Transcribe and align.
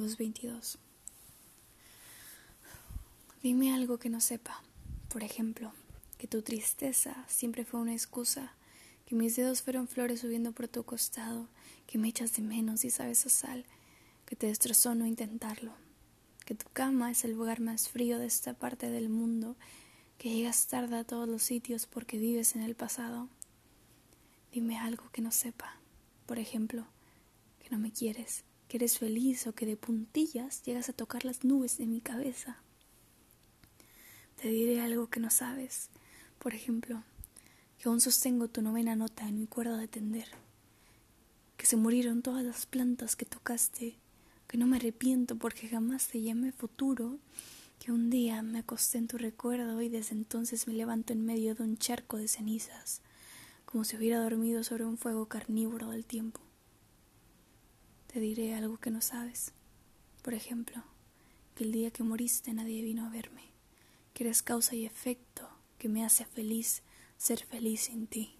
222. 0.00 0.78
Dime 3.42 3.72
algo 3.72 3.98
que 3.98 4.10
no 4.10 4.20
sepa. 4.20 4.62
Por 5.08 5.22
ejemplo, 5.22 5.72
que 6.18 6.26
tu 6.26 6.42
tristeza 6.42 7.24
siempre 7.28 7.64
fue 7.64 7.80
una 7.80 7.92
excusa, 7.92 8.54
que 9.06 9.14
mis 9.14 9.36
dedos 9.36 9.62
fueron 9.62 9.86
flores 9.86 10.20
subiendo 10.20 10.52
por 10.52 10.66
tu 10.66 10.82
costado, 10.84 11.48
que 11.86 11.98
me 11.98 12.08
echas 12.08 12.32
de 12.34 12.42
menos 12.42 12.84
y 12.84 12.90
sabes 12.90 13.24
a 13.26 13.28
sal, 13.28 13.64
que 14.26 14.34
te 14.34 14.48
destrozó 14.48 14.94
no 14.94 15.06
intentarlo, 15.06 15.72
que 16.44 16.54
tu 16.54 16.66
cama 16.72 17.10
es 17.10 17.24
el 17.24 17.32
lugar 17.32 17.60
más 17.60 17.88
frío 17.88 18.18
de 18.18 18.26
esta 18.26 18.54
parte 18.54 18.90
del 18.90 19.08
mundo, 19.08 19.56
que 20.18 20.30
llegas 20.30 20.66
tarde 20.66 20.96
a 20.96 21.04
todos 21.04 21.28
los 21.28 21.42
sitios 21.42 21.86
porque 21.86 22.18
vives 22.18 22.56
en 22.56 22.62
el 22.62 22.74
pasado. 22.74 23.28
Dime 24.52 24.78
algo 24.78 25.04
que 25.12 25.22
no 25.22 25.30
sepa. 25.30 25.76
Por 26.26 26.38
ejemplo, 26.38 26.86
que 27.62 27.70
no 27.70 27.78
me 27.78 27.92
quieres, 27.92 28.44
que 28.68 28.78
eres 28.78 28.98
feliz 28.98 29.46
o 29.46 29.54
que 29.54 29.66
de 29.66 29.76
puntillas 29.76 30.62
llegas 30.62 30.88
a 30.88 30.92
tocar 30.92 31.24
las 31.24 31.44
nubes 31.44 31.78
de 31.78 31.86
mi 31.86 32.00
cabeza. 32.00 32.58
Te 34.40 34.48
diré 34.48 34.80
algo 34.80 35.08
que 35.08 35.20
no 35.20 35.30
sabes. 35.30 35.90
Por 36.38 36.54
ejemplo, 36.54 37.02
que 37.78 37.88
aún 37.88 38.00
sostengo 38.00 38.48
tu 38.48 38.62
novena 38.62 38.96
nota 38.96 39.26
en 39.28 39.38
mi 39.38 39.46
cuerda 39.46 39.76
de 39.78 39.88
tender. 39.88 40.28
Que 41.56 41.66
se 41.66 41.76
murieron 41.76 42.22
todas 42.22 42.44
las 42.44 42.66
plantas 42.66 43.16
que 43.16 43.24
tocaste. 43.24 43.96
Que 44.46 44.58
no 44.58 44.66
me 44.66 44.76
arrepiento 44.76 45.36
porque 45.36 45.68
jamás 45.68 46.08
te 46.08 46.20
llamé 46.20 46.52
futuro. 46.52 47.18
Que 47.78 47.92
un 47.92 48.10
día 48.10 48.42
me 48.42 48.58
acosté 48.58 48.98
en 48.98 49.08
tu 49.08 49.18
recuerdo 49.18 49.80
y 49.82 49.88
desde 49.88 50.14
entonces 50.14 50.66
me 50.66 50.74
levanto 50.74 51.12
en 51.12 51.24
medio 51.24 51.54
de 51.54 51.62
un 51.62 51.76
charco 51.76 52.16
de 52.16 52.28
cenizas, 52.28 53.02
como 53.66 53.84
si 53.84 53.96
hubiera 53.96 54.20
dormido 54.20 54.64
sobre 54.64 54.84
un 54.84 54.96
fuego 54.96 55.26
carnívoro 55.26 55.90
del 55.90 56.06
tiempo. 56.06 56.40
Te 58.14 58.20
diré 58.20 58.54
algo 58.54 58.76
que 58.76 58.92
no 58.92 59.00
sabes. 59.00 59.50
Por 60.22 60.34
ejemplo, 60.34 60.84
que 61.56 61.64
el 61.64 61.72
día 61.72 61.90
que 61.90 62.04
moriste 62.04 62.54
nadie 62.54 62.80
vino 62.80 63.04
a 63.04 63.10
verme, 63.10 63.42
que 64.12 64.22
eres 64.22 64.40
causa 64.40 64.76
y 64.76 64.86
efecto 64.86 65.48
que 65.78 65.88
me 65.88 66.04
hace 66.04 66.24
feliz 66.24 66.84
ser 67.16 67.44
feliz 67.44 67.80
sin 67.80 68.06
ti. 68.06 68.36